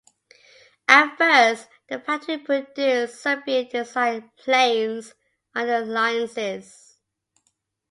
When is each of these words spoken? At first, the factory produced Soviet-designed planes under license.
At 0.87 1.15
first, 1.15 1.67
the 1.87 1.99
factory 1.99 2.39
produced 2.39 3.21
Soviet-designed 3.21 4.35
planes 4.35 5.13
under 5.53 5.85
license. 5.85 6.97